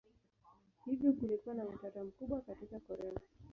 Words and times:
Hivyo 0.85 1.13
kulikuwa 1.13 1.55
na 1.55 1.63
utata 1.65 2.03
mkubwa 2.03 2.41
katika 2.41 2.79
Korea. 2.79 3.19